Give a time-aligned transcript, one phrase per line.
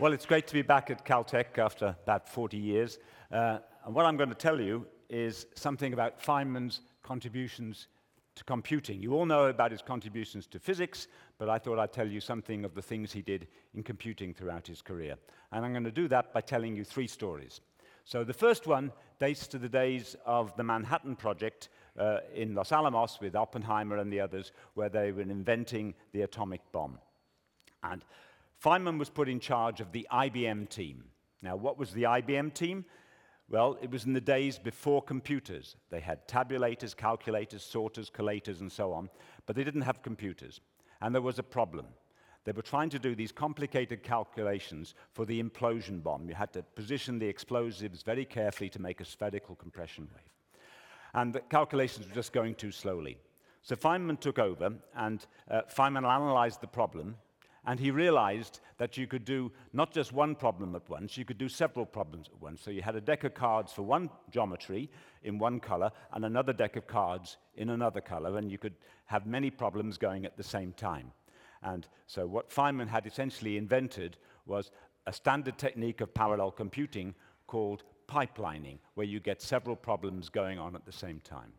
[0.00, 2.98] Well, it's great to be back at Caltech after about 40 years.
[3.30, 7.88] Uh, and what I'm going to tell you is something about Feynman's contributions
[8.36, 9.02] to computing.
[9.02, 11.06] You all know about his contributions to physics,
[11.36, 14.66] but I thought I'd tell you something of the things he did in computing throughout
[14.66, 15.16] his career.
[15.52, 17.60] And I'm going to do that by telling you three stories.
[18.06, 22.72] So the first one dates to the days of the Manhattan Project uh, in Los
[22.72, 26.98] Alamos with Oppenheimer and the others, where they were inventing the atomic bomb.
[27.82, 28.02] And
[28.62, 31.04] Feynman was put in charge of the IBM team.
[31.42, 32.84] Now, what was the IBM team?
[33.48, 35.76] Well, it was in the days before computers.
[35.90, 39.08] They had tabulators, calculators, sorters, collators, and so on,
[39.46, 40.60] but they didn't have computers.
[41.00, 41.86] And there was a problem.
[42.44, 46.28] They were trying to do these complicated calculations for the implosion bomb.
[46.28, 50.62] You had to position the explosives very carefully to make a spherical compression wave.
[51.14, 53.18] And the calculations were just going too slowly.
[53.62, 57.16] So Feynman took over, and uh, Feynman analyzed the problem,
[57.66, 61.38] and he realized that you could do not just one problem at once, you could
[61.38, 62.62] do several problems at once.
[62.62, 64.90] So you had a deck of cards for one geometry
[65.22, 68.74] in one color and another deck of cards in another color, and you could
[69.06, 71.12] have many problems going at the same time.
[71.62, 74.70] And so what Feynman had essentially invented was
[75.06, 77.14] a standard technique of parallel computing
[77.46, 81.52] called pipelining, where you get several problems going on at the same time.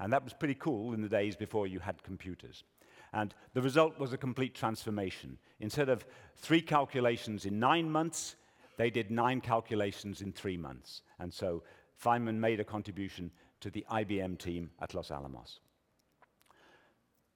[0.00, 2.64] And that was pretty cool in the days before you had computers.
[3.12, 5.38] And the result was a complete transformation.
[5.60, 6.04] Instead of
[6.36, 8.36] three calculations in nine months,
[8.76, 11.02] they did nine calculations in three months.
[11.18, 11.62] And so
[12.02, 15.60] Feynman made a contribution to the IBM team at Los Alamos.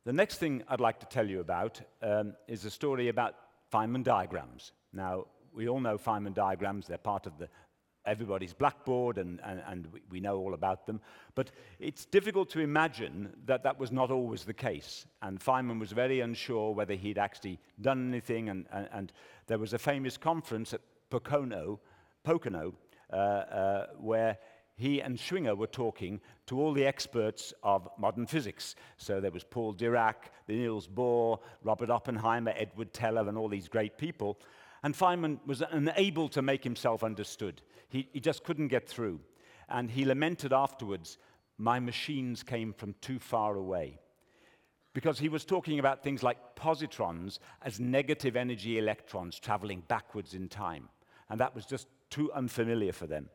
[0.04, 3.34] The next thing I'd like to tell you about um, is a story about
[3.72, 4.72] Feynman diagrams.
[4.92, 7.48] Now, we all know Feynman diagrams, they're part of the
[8.06, 11.00] everybody's blackboard and, and, and we know all about them.
[11.34, 15.06] But it's difficult to imagine that that was not always the case.
[15.22, 18.48] And Feynman was very unsure whether he'd actually done anything.
[18.48, 19.12] And, and, and
[19.46, 21.80] there was a famous conference at Pocono,
[22.24, 22.74] Pocono
[23.12, 24.38] uh, uh, where
[24.76, 28.74] he and Schwinger were talking to all the experts of modern physics.
[28.96, 30.14] So there was Paul Dirac,
[30.48, 34.38] Niels Bohr, Robert Oppenheimer, Edward Teller, and all these great people.
[34.82, 37.62] And Feynman was unable to make himself understood.
[37.88, 39.20] He, he just couldn't get through.
[39.68, 41.18] And he lamented afterwards,
[41.56, 43.98] My machines came from too far away.
[44.92, 50.48] Because he was talking about things like positrons as negative energy electrons traveling backwards in
[50.48, 50.88] time.
[51.30, 53.30] And that was just too unfamiliar for them.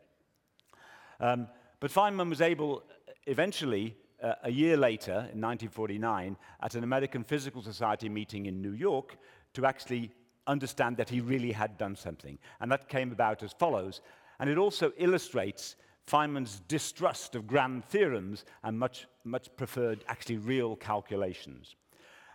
[1.20, 1.48] Um,
[1.80, 2.84] but Feynman was able,
[3.26, 8.74] eventually, uh, a year later, in 1949, at an American Physical Society meeting in New
[8.74, 9.18] York,
[9.54, 10.12] to actually
[10.48, 12.40] understand that he really had done something.
[12.60, 14.02] And that came about as follows.
[14.40, 15.76] And it also illustrates
[16.08, 21.76] Feynman's distrust of grand theorems and much, much preferred actually real calculations.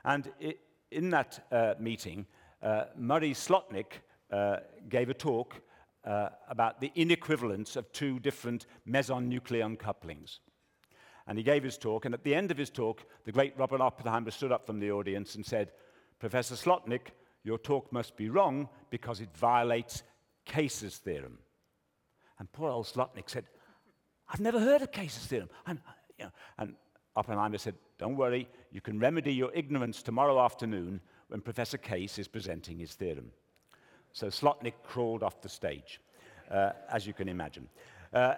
[0.04, 2.26] And it, in that uh, meeting,
[2.62, 4.58] uh, Murray Slotnick uh,
[4.88, 5.60] gave a talk
[6.04, 10.40] uh, about the inequivalence of two different meson-nucleon couplings.
[11.26, 13.80] And he gave his talk, and at the end of his talk, the great Robert
[13.80, 15.70] Oppenheimer stood up from the audience and said,
[16.18, 17.12] Professor Slotnick,
[17.44, 20.02] your talk must be wrong because it violates
[20.44, 21.38] Case's theorem.
[22.38, 23.44] And poor old Slotnick said,
[24.28, 25.48] I've never heard of Case's theorem.
[26.18, 26.74] You know, and
[27.16, 32.28] Oppenheimer said, Don't worry, you can remedy your ignorance tomorrow afternoon when Professor Case is
[32.28, 33.30] presenting his theorem.
[34.12, 36.00] So Slotnick crawled off the stage,
[36.50, 37.68] uh, as you can imagine.
[38.12, 38.34] Uh,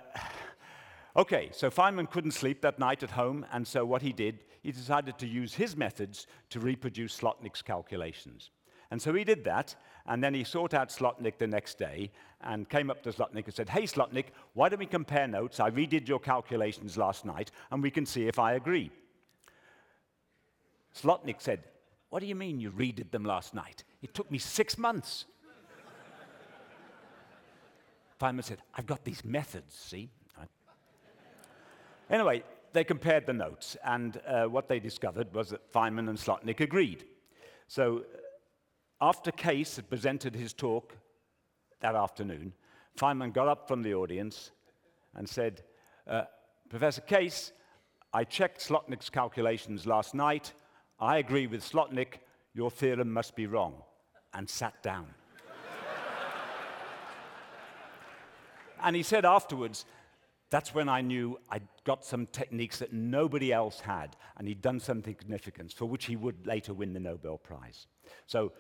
[1.17, 4.73] okay, so Feynman couldn't sleep that night at home, and so what he did, he
[4.73, 8.51] decided to use his methods to reproduce Slotnick's calculations.
[8.95, 9.75] And so he did that,
[10.07, 12.13] and then he sought out Slotnick the next day
[12.43, 15.59] and came up to Slotnick and said, Hey, Slotnick, why don't we compare notes?
[15.59, 18.93] I redid your calculations last night, and we can see if I agree.
[20.95, 21.65] Slotnick said,
[22.11, 23.83] What do you mean you redid them last night?
[24.01, 25.25] It took me six months.
[28.21, 30.09] Feynman said, I've got these methods, see?
[32.09, 36.61] Anyway, they compared the notes, and uh, what they discovered was that Feynman and Slotnick
[36.61, 37.07] agreed.
[37.67, 38.05] So
[39.01, 40.97] after Case had presented his talk
[41.81, 42.53] that afternoon,
[42.99, 44.53] Feynman got up from the audience
[45.15, 45.63] and said,
[46.07, 46.23] uh,
[46.69, 47.53] Professor Case,
[48.13, 50.53] I checked Slotnick's calculations last night.
[51.01, 52.21] I agree with Slotnick.
[52.55, 53.75] Your theorem must be wrong.
[54.33, 55.07] And sat down.
[58.83, 59.85] and he said afterwards,
[60.51, 64.79] that's when I knew I'd got some techniques that nobody else had, and he'd done
[64.79, 67.87] something significant, for which he would later win the Nobel Prize.
[68.27, 68.53] So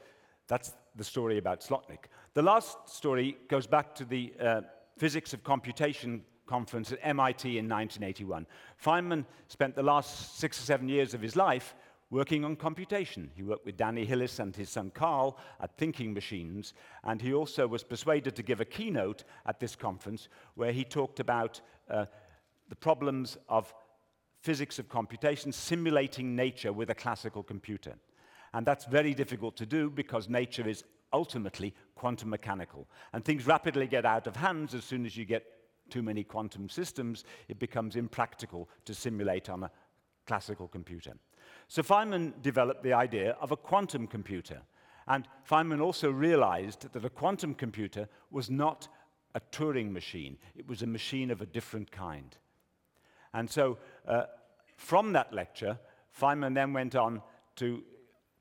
[0.46, 2.06] that's the story about Slotnick.
[2.35, 4.61] The last story goes back to the uh,
[4.99, 8.46] Physics of Computation conference at MIT in 1981.
[8.82, 11.75] Feynman spent the last six or seven years of his life
[12.11, 13.31] working on computation.
[13.35, 17.67] He worked with Danny Hillis and his son Carl at Thinking Machines, and he also
[17.67, 22.05] was persuaded to give a keynote at this conference where he talked about uh,
[22.69, 23.75] the problems of
[24.43, 27.94] physics of computation, simulating nature with a classical computer.
[28.54, 32.88] And that's very difficult to do because nature is ultimately quantum mechanical.
[33.12, 35.44] And things rapidly get out of hands as soon as you get
[35.90, 39.70] too many quantum systems, it becomes impractical to simulate on a
[40.26, 41.12] classical computer.
[41.68, 44.62] So Feynman developed the idea of a quantum computer.
[45.08, 48.88] And Feynman also realized that a quantum computer was not
[49.34, 52.36] a Turing machine, it was a machine of a different kind.
[53.34, 54.26] And so uh,
[54.76, 55.76] from that lecture,
[56.18, 57.20] Feynman then went on
[57.56, 57.82] to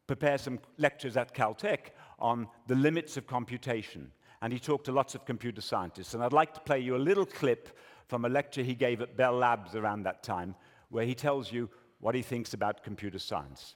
[0.07, 4.11] prepare some lectures at Caltech on the limits of computation.
[4.41, 6.13] And he talked to lots of computer scientists.
[6.13, 7.77] And I'd like to play you a little clip
[8.07, 10.55] from a lecture he gave at Bell Labs around that time,
[10.89, 11.69] where he tells you
[11.99, 13.75] what he thinks about computer science.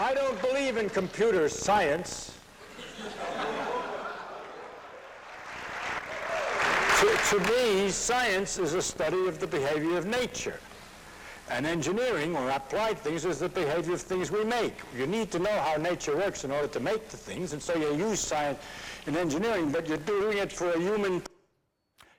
[0.00, 2.36] I don't believe in computer science.
[7.00, 10.58] to, to me, science is a study of the behavior of nature.
[11.50, 14.74] And engineering, or applied things, is the behavior of things we make.
[14.96, 17.74] You need to know how nature works in order to make the things, and so
[17.74, 18.58] you use science
[19.06, 21.22] in engineering, but you're doing it for a human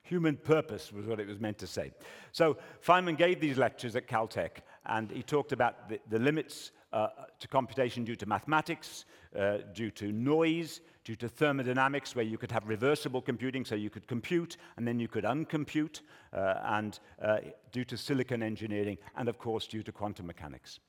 [0.10, 1.92] Human purpose was what it was meant to say.
[2.32, 6.96] So Feynman gave these lectures at Caltech, and he talked about the, the limits Uh,
[6.96, 9.06] uh, to computation due to mathematics,
[9.38, 13.92] uh, due to noise, due to thermodynamics, where you could have reversible computing, so you
[13.92, 16.02] could compute and then you could uncompute,
[16.34, 17.38] uh, and uh,
[17.72, 20.80] due to silicon engineering, and of course due to quantum mechanics.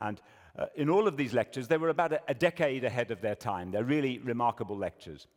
[0.00, 0.20] And
[0.58, 3.36] uh, in all of these lectures, they were about a, a decade ahead of their
[3.36, 3.70] time.
[3.70, 5.28] They're really remarkable lectures.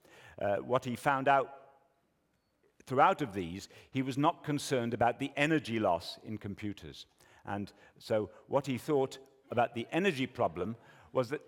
[0.41, 1.49] Uh, what he found out
[2.87, 7.05] throughout of these, he was not concerned about the energy loss in computers.
[7.45, 9.19] And so what he thought
[9.51, 10.75] about the energy problem
[11.13, 11.41] was that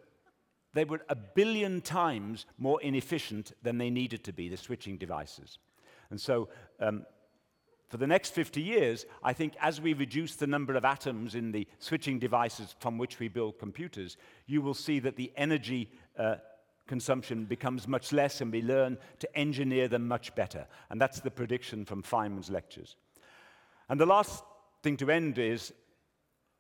[0.74, 5.58] they were a billion times more inefficient than they needed to be, the switching devices.
[6.12, 6.50] And so
[6.80, 7.06] um,
[7.90, 11.52] for the next 50 years, I think as we reduce the number of atoms in
[11.52, 14.16] the switching devices from which we build computers,
[14.46, 16.36] you will see that the energy uh,
[16.88, 20.68] consumption becomes much less and we learn to engineer them much better.
[20.92, 22.96] And that's the prediction from Feynman's lectures.
[23.90, 24.44] And the last
[24.84, 25.74] thing to end is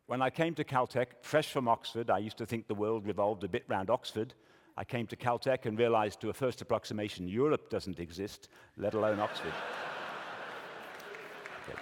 [0.09, 3.43] when I came to Caltech, fresh from Oxford, I used to think the world revolved
[3.43, 4.33] a bit round Oxford.
[4.75, 9.19] I came to Caltech and realized to a first approximation Europe doesn't exist, let alone
[9.19, 9.53] Oxford.
[11.69, 11.79] okay.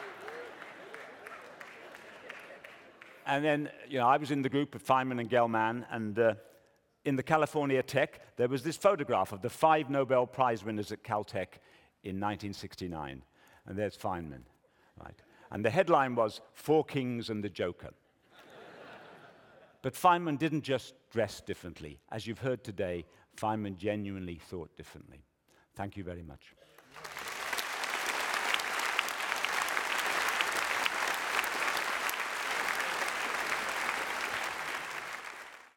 [3.26, 6.34] And then, you know, I was in the group of Feynman and Gell-Mann, and uh,
[7.06, 11.02] in the California Tech, there was this photograph of the five Nobel Prize winners at
[11.02, 11.62] Caltech
[12.04, 13.24] in 1969.
[13.68, 14.42] And there's Feynman,
[15.02, 15.16] right?
[15.50, 17.92] And the headline was Four Kings and the Joker.
[19.88, 21.98] But Feynman didn't just dress differently.
[22.12, 23.06] As you've heard today,
[23.38, 25.24] Feynman genuinely thought differently.
[25.78, 26.54] Thank you very much.